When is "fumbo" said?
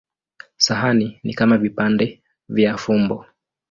2.77-3.25